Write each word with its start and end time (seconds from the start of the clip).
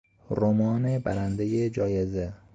رمان 0.31 0.99
برندهی 0.99 1.69
جایزه 1.69 2.33